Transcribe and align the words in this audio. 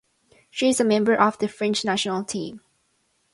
She 0.49 0.67
is 0.69 0.79
a 0.79 0.83
member 0.83 1.13
of 1.13 1.37
the 1.37 1.47
French 1.47 1.85
national 1.85 2.23
team. 2.23 2.61